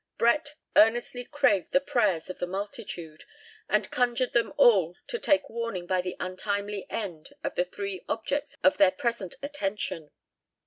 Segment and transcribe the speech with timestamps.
[0.17, 3.23] Brett earnestly craved the prayers of the multitude,
[3.69, 8.57] and conjured them all to take warning by the untimely end of the three objects
[8.63, 10.09] of their present attention.